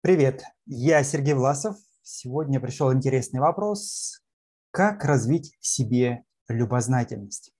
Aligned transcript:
Привет, 0.00 0.44
я 0.66 1.02
Сергей 1.02 1.34
Власов. 1.34 1.76
Сегодня 2.02 2.60
пришел 2.60 2.92
интересный 2.92 3.40
вопрос. 3.40 4.22
Как 4.70 5.04
развить 5.04 5.56
в 5.60 5.66
себе 5.66 6.22
любознательность? 6.46 7.52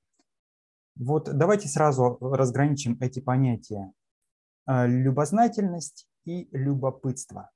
Вот 0.94 1.24
давайте 1.36 1.66
сразу 1.66 2.16
разграничим 2.20 2.96
эти 3.00 3.18
понятия. 3.18 3.92
А, 4.66 4.86
любознательность 4.86 6.06
и 6.26 6.48
любопытство. 6.52 7.50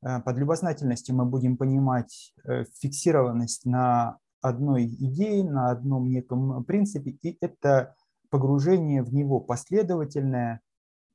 А, 0.00 0.20
под 0.20 0.38
любознательностью 0.38 1.14
мы 1.14 1.26
будем 1.26 1.58
понимать 1.58 2.32
э, 2.44 2.64
фиксированность 2.80 3.66
на 3.66 4.20
одной 4.40 4.86
идее, 4.86 5.44
на 5.44 5.70
одном 5.70 6.08
неком 6.08 6.64
принципе, 6.64 7.10
и 7.10 7.36
это 7.42 7.94
погружение 8.30 9.02
в 9.02 9.12
него 9.12 9.38
последовательное, 9.38 10.62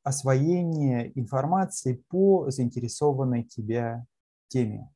освоение 0.04 1.18
информации 1.20 2.04
по 2.10 2.50
заинтересованной 2.50 3.44
тебя 3.44 4.06
теме. 4.48 4.90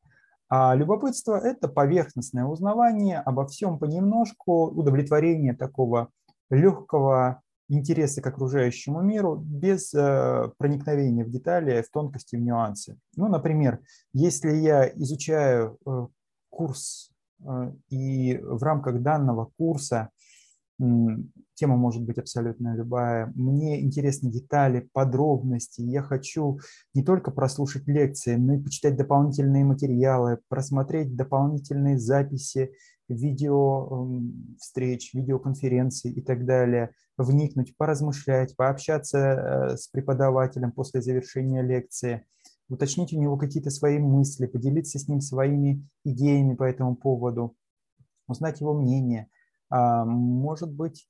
А 0.49 0.75
любопытство– 0.75 1.35
это 1.43 1.67
поверхностное 1.67 2.45
узнавание 2.45 3.19
обо 3.19 3.47
всем 3.47 3.79
понемножку, 3.79 4.67
удовлетворение 4.67 5.53
такого 5.53 6.09
легкого 6.49 7.41
интереса 7.69 8.21
к 8.21 8.27
окружающему 8.27 9.01
миру 9.01 9.35
без 9.35 9.93
э, 9.93 10.51
проникновения 10.57 11.25
в 11.25 11.31
детали, 11.31 11.81
в 11.81 11.89
тонкости, 11.89 12.35
в 12.35 12.41
нюансы. 12.41 12.99
Ну, 13.15 13.29
например, 13.29 13.79
если 14.13 14.51
я 14.51 14.87
изучаю 14.89 15.77
э, 15.85 16.07
курс 16.49 17.11
э, 17.39 17.71
и 17.89 18.37
в 18.37 18.61
рамках 18.61 19.01
данного 19.01 19.49
курса 19.57 20.09
тема 21.55 21.77
может 21.77 22.03
быть 22.03 22.17
абсолютно 22.17 22.75
любая. 22.75 23.31
Мне 23.35 23.81
интересны 23.81 24.31
детали, 24.31 24.89
подробности. 24.93 25.81
Я 25.81 26.01
хочу 26.01 26.59
не 26.93 27.03
только 27.03 27.31
прослушать 27.31 27.87
лекции, 27.87 28.35
но 28.35 28.55
и 28.55 28.61
почитать 28.61 28.95
дополнительные 28.95 29.63
материалы, 29.63 30.39
просмотреть 30.47 31.15
дополнительные 31.15 31.97
записи 31.97 32.73
видео 33.09 34.09
встреч, 34.59 35.13
видеоконференций 35.13 36.11
и 36.11 36.21
так 36.21 36.45
далее, 36.45 36.91
вникнуть, 37.17 37.75
поразмышлять, 37.77 38.55
пообщаться 38.55 39.17
э, 39.17 39.77
с 39.77 39.87
преподавателем 39.89 40.71
после 40.71 41.01
завершения 41.01 41.61
лекции, 41.61 42.25
уточнить 42.69 43.13
у 43.13 43.19
него 43.19 43.37
какие-то 43.37 43.69
свои 43.69 43.99
мысли, 43.99 44.47
поделиться 44.47 44.99
с 44.99 45.07
ним 45.07 45.19
своими 45.19 45.85
идеями 46.05 46.55
по 46.55 46.63
этому 46.63 46.95
поводу, 46.95 47.55
узнать 48.27 48.61
его 48.61 48.73
мнение– 48.73 49.27
а, 49.73 50.05
может 50.05 50.71
быть, 50.71 51.07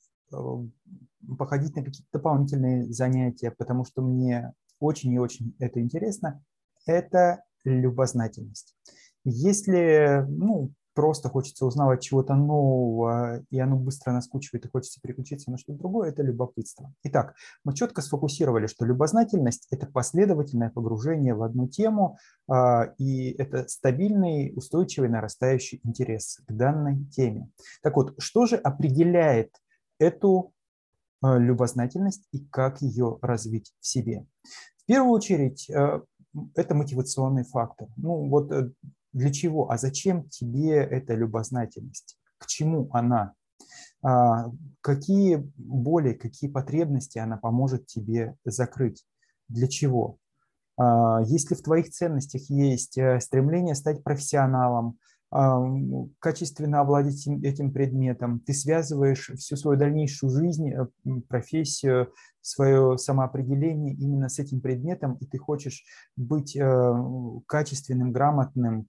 походить 1.38 1.76
на 1.76 1.84
какие-то 1.84 2.10
дополнительные 2.12 2.92
занятия, 2.92 3.52
потому 3.52 3.86
что 3.86 4.02
мне 4.02 4.54
очень 4.80 5.14
и 5.14 5.20
очень 5.20 5.56
это 5.60 5.80
интересно, 5.80 6.44
это 6.86 7.44
любознательность. 7.64 8.76
Если 9.24 10.26
ну, 10.28 10.74
просто 10.94 11.30
хочется 11.30 11.66
узнавать 11.66 12.02
чего-то 12.02 12.36
нового, 12.36 13.44
и 13.50 13.60
оно 13.60 13.78
быстро 13.78 14.12
наскучивает, 14.12 14.66
и 14.66 14.70
хочется 14.70 15.02
переключиться 15.02 15.52
на 15.52 15.58
что-то 15.58 15.80
другое, 15.80 16.10
это 16.10 16.22
любопытство. 16.24 16.94
Итак, 17.04 17.36
мы 17.64 17.74
четко 17.74 18.02
сфокусировали, 18.02 18.68
что 18.68 18.86
любознательность– 18.86 19.68
это 19.72 19.88
последовательное 19.88 20.70
погружение 20.70 21.34
в 21.34 21.44
одну 21.44 21.68
тему, 21.68 22.18
а, 22.48 22.94
и 22.98 23.32
это 23.32 23.68
стабильный, 23.68 24.54
устойчивый, 24.56 25.10
нарастающий 25.10 25.82
интерес 25.84 26.42
к 26.48 26.52
данной 26.52 27.06
теме. 27.06 27.50
Так 27.82 27.96
вот, 27.96 28.14
что 28.20 28.46
же 28.46 28.56
определяет 28.56 29.56
эту 30.04 30.54
а, 31.22 31.38
любознательность 31.38 32.28
и 32.32 32.46
как 32.46 32.82
ее 32.82 33.18
развить 33.22 33.74
в 33.80 33.88
себе? 33.88 34.26
В 34.78 34.86
первую 34.86 35.12
очередь, 35.12 35.70
а, 35.72 36.04
это 36.56 36.76
мотивационный 36.76 37.44
фактор. 37.44 37.88
Ну, 37.96 38.28
вот 38.28 38.52
э, 38.52 38.72
для 39.14 39.32
чего, 39.32 39.70
а 39.72 39.78
зачем 39.78 40.28
тебе 40.30 40.76
эта 40.76 41.14
любознательность, 41.14 42.18
к 42.38 42.48
чему 42.48 42.90
она, 42.92 43.34
а, 44.04 44.52
какие 44.82 45.50
боли, 45.56 46.14
какие 46.14 46.50
потребности 46.50 47.20
она 47.20 47.38
поможет 47.38 47.86
тебе 47.88 48.36
закрыть, 48.44 49.06
для 49.48 49.68
чего. 49.68 50.18
А, 50.78 51.22
если 51.24 51.56
в 51.56 51.62
твоих 51.62 51.90
ценностях 51.90 52.50
есть 52.50 52.98
э, 52.98 53.20
стремление 53.20 53.76
стать 53.76 54.04
профессионалом, 54.04 54.98
качественно 56.20 56.82
овладеть 56.82 57.28
этим 57.28 57.72
предметом, 57.72 58.40
ты 58.40 58.54
связываешь 58.54 59.32
всю 59.38 59.56
свою 59.56 59.80
дальнейшую 59.80 60.30
жизнь, 60.30 60.70
э, 60.70 60.86
профессию, 61.28 62.14
свое 62.42 62.98
самоопределение 62.98 63.96
именно 63.96 64.30
с 64.30 64.38
этим 64.38 64.62
предметом, 64.62 65.16
и 65.16 65.26
ты 65.26 65.38
хочешь 65.38 65.84
быть 66.16 66.56
э, 66.56 66.94
качественным, 67.48 68.12
грамотным, 68.12 68.88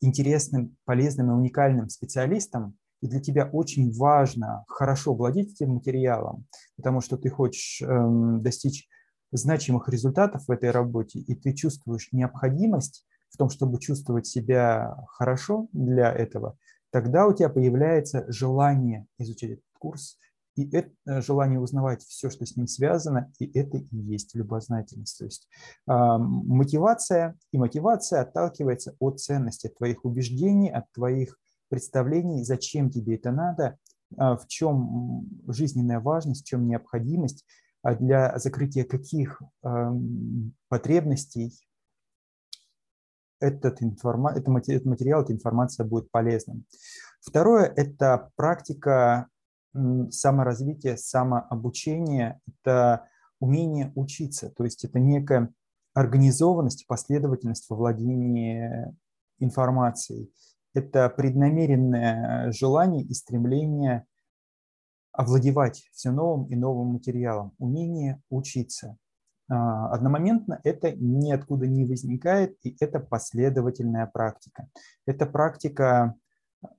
интересным, 0.00 0.76
полезным 0.84 1.30
и 1.30 1.34
уникальным 1.34 1.88
специалистом, 1.88 2.76
и 3.00 3.08
для 3.08 3.20
тебя 3.20 3.48
очень 3.50 3.92
важно 3.96 4.64
хорошо 4.68 5.14
владеть 5.14 5.52
этим 5.52 5.74
материалом, 5.74 6.46
потому 6.76 7.00
что 7.00 7.16
ты 7.16 7.30
хочешь 7.30 7.82
эм, 7.82 8.42
достичь 8.42 8.88
значимых 9.32 9.88
результатов 9.88 10.44
в 10.46 10.50
этой 10.50 10.70
работе, 10.70 11.18
и 11.18 11.34
ты 11.34 11.54
чувствуешь 11.54 12.08
необходимость 12.12 13.06
в 13.32 13.36
том, 13.36 13.48
чтобы 13.50 13.80
чувствовать 13.80 14.26
себя 14.26 14.96
хорошо 15.08 15.68
для 15.72 16.12
этого, 16.12 16.56
тогда 16.90 17.26
у 17.26 17.32
тебя 17.32 17.48
появляется 17.48 18.24
желание 18.28 19.06
изучить 19.18 19.52
этот 19.52 19.64
курс, 19.78 20.18
и 20.54 20.68
это 20.70 20.90
э, 21.06 21.22
желание 21.22 21.58
узнавать 21.58 22.02
все, 22.02 22.28
что 22.28 22.44
с 22.44 22.56
ним 22.56 22.66
связано, 22.66 23.32
и 23.38 23.58
это 23.58 23.78
и 23.78 23.96
есть 23.96 24.34
любознательность. 24.34 25.18
То 25.18 25.24
есть 25.24 25.48
э, 25.88 25.92
мотивация, 25.92 27.36
и 27.52 27.58
мотивация 27.58 28.20
отталкивается 28.20 28.94
от 28.98 29.18
ценности, 29.20 29.68
от 29.68 29.76
твоих 29.76 30.04
убеждений, 30.04 30.70
от 30.70 30.92
твоих 30.92 31.38
представлений, 31.68 32.44
зачем 32.44 32.90
тебе 32.90 33.16
это 33.16 33.32
надо, 33.32 33.78
э, 34.10 34.36
в 34.36 34.46
чем 34.46 35.26
жизненная 35.48 36.00
важность, 36.00 36.42
в 36.42 36.46
чем 36.46 36.66
необходимость, 36.66 37.46
а 37.82 37.94
для 37.94 38.38
закрытия 38.38 38.84
каких 38.84 39.40
э, 39.64 39.92
потребностей 40.68 41.66
этот, 43.42 43.82
информа... 43.82 44.30
этот 44.30 44.48
материал, 44.84 45.22
эта 45.22 45.32
информация 45.32 45.84
будет 45.84 46.10
полезным. 46.10 46.64
Второе– 47.20 47.64
это 47.76 48.30
практика 48.36 49.28
саморазвитие, 50.10 50.96
самообучение– 50.96 52.40
это 52.46 53.08
умение 53.40 53.92
учиться, 53.96 54.50
то 54.50 54.64
есть 54.64 54.84
это 54.84 55.00
некая 55.00 55.52
организованность, 55.94 56.86
последовательность 56.86 57.68
во 57.68 57.76
владении 57.76 58.94
информацией. 59.38 60.32
Это 60.74 61.08
преднамеренное 61.10 62.50
желание 62.52 63.02
и 63.02 63.12
стремление 63.12 64.06
овладевать 65.12 65.84
все 65.92 66.10
новым 66.10 66.46
и 66.46 66.56
новым 66.56 66.94
материалом, 66.94 67.52
умение 67.58 68.22
учиться. 68.30 68.96
А, 69.48 69.92
одномоментно 69.92 70.60
это 70.64 70.92
ниоткуда 70.92 71.66
не 71.66 71.84
возникает, 71.84 72.56
и 72.62 72.76
это 72.80 73.00
последовательная 73.00 74.06
практика. 74.06 74.68
Это 75.06 75.26
практика 75.26 76.14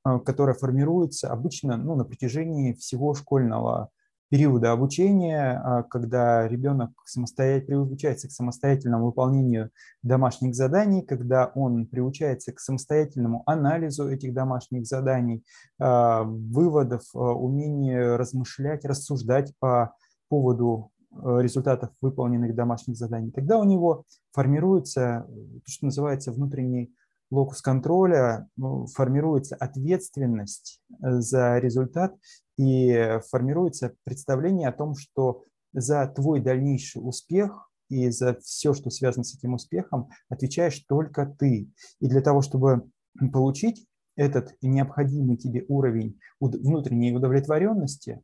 а, 0.04 0.20
которая 0.20 0.56
формируется 0.56 1.30
обычно 1.32 1.78
ну, 1.78 1.96
на 1.96 2.06
протяжении 2.06 2.74
всего 2.74 3.14
школьного 3.14 3.90
периода 4.30 4.72
обучения, 4.72 5.62
а, 5.64 5.84
когда 5.84 6.48
ребенок 6.48 6.92
самостоятельно 7.06 7.86
приучается 7.86 8.28
к 8.28 8.32
самостоятельному 8.32 9.08
выполнению 9.08 9.72
домашних 10.02 10.56
заданий, 10.56 11.02
когда 11.02 11.52
он 11.54 11.86
приучается 11.86 12.54
к 12.54 12.60
самостоятельному 12.60 13.44
анализу 13.46 14.10
этих 14.10 14.34
домашних 14.34 14.86
заданий, 14.86 15.44
выводов, 15.78 17.04
умению 17.14 18.18
размышлять, 18.18 18.86
рассуждать 18.86 19.54
по 19.60 19.94
поводу 20.30 20.92
результатов 21.16 21.92
выполненных 22.02 22.56
домашних 22.56 22.98
заданий, 22.98 23.32
тогда 23.32 23.60
у 23.60 23.64
него 23.64 24.04
формируется 24.32 25.28
то, 25.28 25.72
что 25.72 25.86
называется 25.86 26.32
внутренний 26.32 26.94
локус 27.34 27.62
контроля 27.62 28.48
ну, 28.56 28.86
формируется 28.88 29.56
ответственность 29.56 30.82
э, 31.02 31.20
за 31.20 31.58
результат 31.58 32.16
и 32.58 33.20
формируется 33.30 33.96
представление 34.04 34.70
о 34.70 34.74
том, 34.74 34.96
что 34.96 35.44
за 35.74 36.08
твой 36.08 36.40
дальнейший 36.40 37.00
успех 37.00 37.72
и 37.90 38.10
за 38.10 38.36
все, 38.36 38.74
что 38.74 38.90
связано 38.90 39.24
с 39.24 39.36
этим 39.36 39.56
успехом, 39.56 40.10
отвечаешь 40.30 40.80
только 40.88 41.26
ты. 41.26 41.70
И 42.00 42.08
для 42.08 42.22
того, 42.22 42.42
чтобы 42.42 42.88
получить 43.32 43.86
этот 44.16 44.56
необходимый 44.62 45.38
тебе 45.38 45.66
уровень 45.68 46.20
внутренней 46.40 47.16
удовлетворенности, 47.16 48.22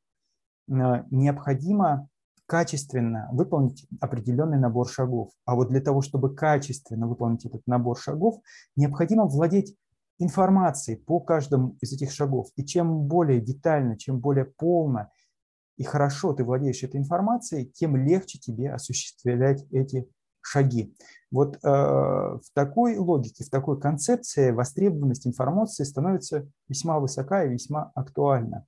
э, 0.67 0.73
необходимо 1.09 2.07
качественно 2.49 3.29
выполнить 3.31 3.85
определенный 4.01 4.57
набор 4.57 4.89
шагов. 4.89 5.29
А 5.45 5.53
вот 5.53 5.69
для 5.69 5.81
того, 5.81 6.01
чтобы 6.01 6.35
качественно 6.35 7.07
выполнить 7.07 7.45
этот 7.45 7.61
набор 7.67 7.95
шагов, 7.99 8.41
необходимо 8.75 9.25
владеть 9.25 9.75
информацией 10.17 10.97
по 10.97 11.19
каждому 11.19 11.77
из 11.79 11.93
этих 11.93 12.11
шагов. 12.11 12.47
И 12.55 12.65
чем 12.65 13.03
более 13.03 13.39
детально, 13.39 13.99
чем 13.99 14.19
более 14.19 14.45
полно 14.45 15.11
и 15.77 15.83
хорошо 15.83 16.33
ты 16.33 16.43
владеешь 16.43 16.83
этой 16.83 16.99
информацией, 16.99 17.71
тем 17.71 17.95
легче 17.95 18.39
тебе 18.39 18.73
осуществлять 18.73 19.63
эти 19.71 20.09
шаги. 20.41 20.93
Вот 21.31 21.55
э, 21.55 21.59
в 21.63 22.43
такой 22.55 22.97
логике, 22.97 23.43
в 23.43 23.49
такой 23.51 23.79
концепции 23.79 24.49
востребованность 24.49 25.27
информации 25.27 25.83
становится 25.83 26.49
весьма 26.67 26.99
высока 26.99 27.45
и 27.45 27.49
весьма 27.49 27.91
актуальна. 27.93 28.65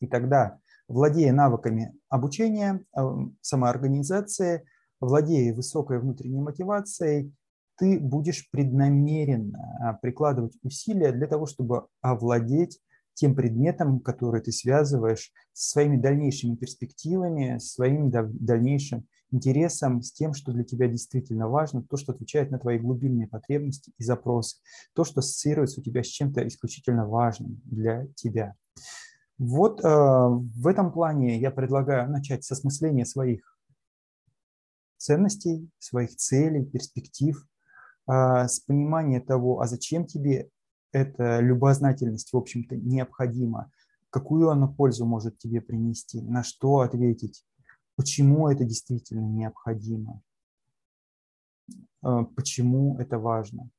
И 0.00 0.08
тогда, 0.08 0.58
владея 0.90 1.32
навыками 1.32 1.94
обучения, 2.08 2.84
э, 2.96 3.00
самоорганизации, 3.40 4.64
владея 5.00 5.54
высокой 5.54 6.00
внутренней 6.00 6.40
мотивацией, 6.40 7.32
ты 7.78 7.98
будешь 7.98 8.50
преднамеренно 8.50 9.98
прикладывать 10.02 10.52
усилия 10.62 11.12
для 11.12 11.26
того, 11.26 11.46
чтобы 11.46 11.86
овладеть 12.02 12.78
тем 13.14 13.34
предметом, 13.34 14.00
который 14.00 14.42
ты 14.42 14.52
связываешь 14.52 15.32
со 15.52 15.70
своими 15.70 15.96
дальнейшими 15.96 16.56
перспективами, 16.56 17.58
своим 17.58 18.10
дальнейшим 18.10 19.06
интересом, 19.30 20.02
с 20.02 20.12
тем, 20.12 20.34
что 20.34 20.52
для 20.52 20.64
тебя 20.64 20.88
действительно 20.88 21.48
важно, 21.48 21.82
то, 21.82 21.96
что 21.96 22.12
отвечает 22.12 22.50
на 22.50 22.58
твои 22.58 22.78
глубинные 22.78 23.28
потребности 23.28 23.92
и 23.96 24.02
запросы, 24.02 24.58
то, 24.94 25.04
что 25.04 25.20
ассоциируется 25.20 25.80
у 25.80 25.84
тебя 25.84 26.02
с 26.02 26.08
чем-то 26.08 26.46
исключительно 26.48 27.06
важным 27.06 27.60
для 27.64 28.06
тебя. 28.16 28.54
Вот 29.40 29.82
э, 29.82 29.88
в 29.88 30.66
этом 30.66 30.92
плане 30.92 31.40
я 31.40 31.50
предлагаю 31.50 32.10
начать 32.10 32.44
с 32.44 32.52
осмысления 32.52 33.06
своих 33.06 33.58
ценностей, 34.98 35.70
своих 35.78 36.14
целей, 36.14 36.66
перспектив, 36.66 37.42
э, 38.06 38.12
с 38.46 38.60
понимания 38.60 39.18
того, 39.18 39.62
а 39.62 39.66
зачем 39.66 40.04
тебе 40.04 40.50
эта 40.92 41.40
любознательность, 41.40 42.34
в 42.34 42.36
общем-то, 42.36 42.76
необходима, 42.76 43.72
какую 44.10 44.50
она 44.50 44.66
пользу 44.66 45.06
может 45.06 45.38
тебе 45.38 45.62
принести, 45.62 46.20
на 46.20 46.44
что 46.44 46.80
ответить, 46.80 47.42
почему 47.96 48.46
это 48.50 48.64
действительно 48.64 49.26
необходимо, 49.26 50.20
э, 52.02 52.24
почему 52.36 52.98
это 52.98 53.18
важно. 53.18 53.70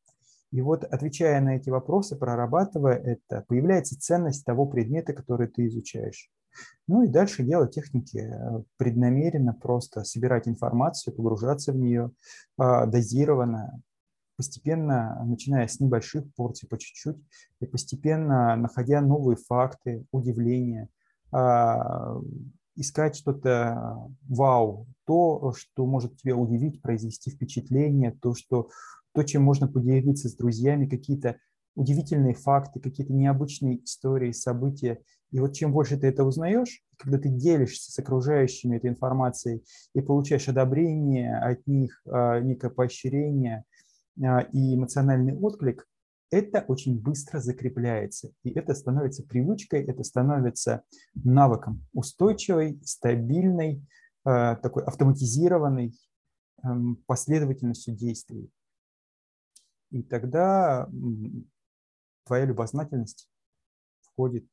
И 0.51 0.61
вот, 0.61 0.83
отвечая 0.83 1.39
на 1.41 1.55
эти 1.55 1.69
вопросы, 1.69 2.17
прорабатывая 2.17 2.95
это, 2.95 3.45
появляется 3.47 3.99
ценность 3.99 4.45
того 4.45 4.65
предмета, 4.65 5.13
который 5.13 5.47
ты 5.47 5.67
изучаешь. 5.67 6.29
Ну 6.87 7.03
и 7.03 7.07
дальше 7.07 7.43
делать 7.43 7.73
техники 7.73 8.17
э, 8.17 8.63
преднамеренно, 8.75 9.53
просто 9.53 10.03
собирать 10.03 10.49
информацию, 10.49 11.15
погружаться 11.15 11.71
в 11.71 11.77
нее 11.77 12.11
э, 12.59 12.85
дозированно, 12.87 13.81
постепенно, 14.35 15.23
начиная 15.23 15.67
с 15.67 15.79
небольших 15.79 16.25
порций 16.35 16.67
по 16.67 16.77
чуть-чуть, 16.77 17.17
и 17.61 17.65
постепенно 17.65 18.55
находя 18.57 18.99
новые 18.99 19.37
факты, 19.37 20.05
удивления, 20.11 20.89
искать 22.75 23.15
что-то 23.15 24.09
вау, 24.27 24.87
то, 25.05 25.53
что 25.57 25.85
может 25.85 26.17
тебя 26.17 26.35
удивить, 26.35 26.81
произвести 26.81 27.31
впечатление, 27.31 28.17
то, 28.21 28.33
что, 28.33 28.69
то, 29.13 29.23
чем 29.23 29.43
можно 29.43 29.67
поделиться 29.67 30.29
с 30.29 30.35
друзьями, 30.35 30.87
какие-то 30.87 31.37
удивительные 31.75 32.33
факты, 32.33 32.79
какие-то 32.79 33.13
необычные 33.13 33.83
истории, 33.83 34.31
события. 34.31 34.99
И 35.31 35.39
вот 35.39 35.53
чем 35.53 35.71
больше 35.71 35.97
ты 35.97 36.07
это 36.07 36.23
узнаешь, 36.23 36.81
когда 36.97 37.17
ты 37.17 37.29
делишься 37.29 37.91
с 37.91 37.99
окружающими 37.99 38.77
этой 38.77 38.89
информацией 38.89 39.63
и 39.93 40.01
получаешь 40.01 40.49
одобрение 40.49 41.37
от 41.37 41.65
них, 41.67 42.01
а, 42.05 42.39
некое 42.39 42.69
поощрение 42.69 43.63
и 44.17 44.75
эмоциональный 44.75 45.33
отклик, 45.33 45.87
это 46.31 46.63
очень 46.67 46.99
быстро 46.99 47.39
закрепляется. 47.39 48.31
И 48.43 48.51
это 48.51 48.73
становится 48.73 49.23
привычкой, 49.23 49.83
это 49.83 50.03
становится 50.03 50.83
навыком 51.13 51.85
устойчивой, 51.93 52.81
стабильной, 52.83 53.85
э, 54.25 54.55
такой 54.55 54.83
автоматизированной 54.83 55.93
эм, 56.63 56.95
последовательностью 57.05 57.93
действий. 57.93 58.49
И 59.91 60.03
тогда 60.03 60.89
твоя 62.25 62.45
любознательность 62.45 63.29
входит 63.99 64.45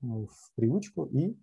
ну, 0.00 0.26
в 0.28 0.54
привычку 0.54 1.04
и 1.04 1.36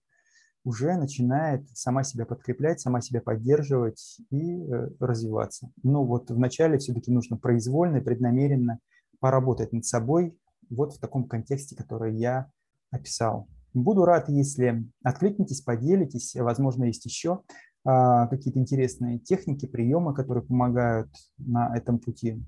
уже 0.64 0.96
начинает 0.96 1.70
сама 1.78 2.04
себя 2.04 2.26
подкреплять, 2.26 2.80
сама 2.80 3.02
себя 3.02 3.22
поддерживать 3.22 4.18
и 4.32 4.64
э, 4.64 4.90
развиваться. 5.00 5.70
Но 5.84 6.04
вот 6.04 6.32
вначале 6.32 6.80
все-таки 6.80 7.12
нужно 7.12 7.38
произвольно, 7.38 8.02
преднамеренно 8.02 8.80
поработать 9.24 9.72
над 9.72 9.86
собой 9.86 10.38
вот 10.70 10.96
в 10.96 11.00
таком 11.00 11.30
контексте, 11.30 11.78
который 11.78 12.14
я 12.14 12.52
описал. 12.92 13.48
Буду 13.74 14.04
рад, 14.04 14.28
если 14.28 14.84
откликнетесь, 15.02 15.62
поделитесь. 15.62 16.36
Возможно, 16.36 16.84
есть 16.84 17.06
еще 17.06 17.42
а, 17.86 18.28
какие-то 18.28 18.60
интересные 18.60 19.20
техники, 19.20 19.66
приемы, 19.66 20.14
которые 20.14 20.44
помогают 20.44 21.10
на 21.38 21.74
этом 21.74 22.00
пути. 22.00 22.44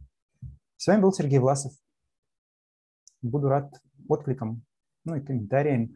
С 0.76 0.88
вами 0.88 1.02
был 1.02 1.14
Сергей 1.14 1.40
Власов. 1.40 1.72
Буду 3.22 3.48
рад 3.48 3.74
откликам, 4.10 4.62
ну 5.06 5.16
и 5.16 5.22
комментариям. 5.22 5.96